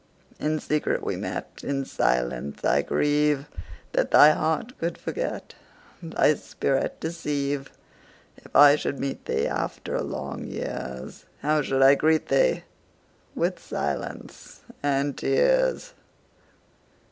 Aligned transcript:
In 0.39 0.59
secret 0.59 1.03
we 1.03 1.15
met:In 1.15 1.85
silence 1.85 2.65
I 2.65 2.81
grieveThat 2.81 4.09
thy 4.09 4.31
heart 4.31 4.75
could 4.79 4.97
forget, 4.97 5.53
Thy 6.01 6.33
spirit 6.33 6.99
deceive. 6.99 7.69
If 8.37 8.55
I 8.55 8.75
should 8.77 8.97
meet 8.99 9.25
theeAfter 9.25 10.03
long 10.03 10.47
years, 10.47 11.25
How 11.43 11.61
should 11.61 11.83
I 11.83 11.93
greet 11.93 12.29
thee?—With 12.29 13.59
silence 13.59 14.61
and 14.81 15.15
tears. 15.15 15.93